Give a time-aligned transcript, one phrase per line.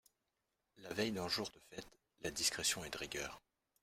[0.77, 1.87] La veille d’un jour de fête,
[2.21, 3.39] la discrétion est de rigueur.